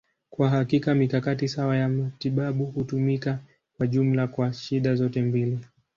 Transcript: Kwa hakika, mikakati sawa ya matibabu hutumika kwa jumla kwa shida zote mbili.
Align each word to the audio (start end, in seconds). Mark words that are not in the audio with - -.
Kwa 0.29 0.49
hakika, 0.49 0.95
mikakati 0.95 1.47
sawa 1.47 1.77
ya 1.77 1.89
matibabu 1.89 2.65
hutumika 2.65 3.39
kwa 3.77 3.87
jumla 3.87 4.27
kwa 4.27 4.53
shida 4.53 4.95
zote 4.95 5.21
mbili. 5.21 5.59